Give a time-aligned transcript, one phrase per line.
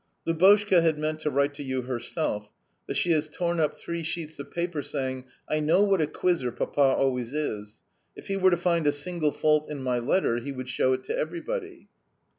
[0.25, 2.49] "Lubotshka had meant to write to you herself,
[2.87, 6.51] but she has torn up three sheets of paper, saying: 'I know what a quizzer
[6.51, 7.81] Papa always is.
[8.15, 11.03] If he were to find a single fault in my letter he would show it
[11.03, 11.87] to everybody.